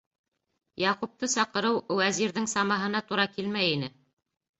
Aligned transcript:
Яҡупты 0.83 1.27
саҡырыу 1.33 1.81
Вәзирҙең 1.99 2.47
самаһына 2.53 3.03
тура 3.11 3.27
килмәй 3.37 3.75
ине. 3.75 3.91